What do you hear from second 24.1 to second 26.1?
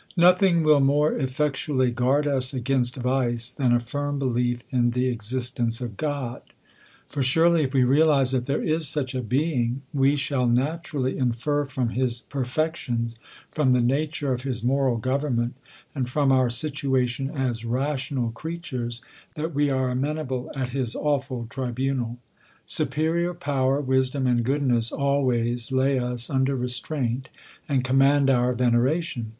and goodness, always lay